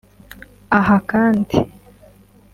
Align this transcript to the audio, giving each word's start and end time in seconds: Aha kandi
Aha 0.77 0.95
kandi 1.09 1.57